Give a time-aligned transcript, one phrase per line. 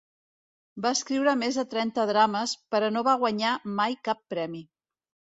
[0.83, 3.51] Va escriure més de trenta drames, però no va guanyar
[3.81, 4.63] mai cap premi.